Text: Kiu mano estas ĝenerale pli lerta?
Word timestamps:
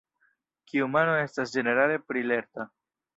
Kiu 0.71 0.87
mano 0.93 1.13
estas 1.25 1.53
ĝenerale 1.57 1.99
pli 2.09 2.25
lerta? 2.33 2.67